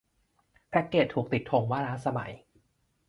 [0.69, 2.31] แพ็กเกจถูกติดธงว่าล้าสมัย